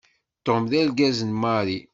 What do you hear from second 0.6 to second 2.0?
d argaz n Mary.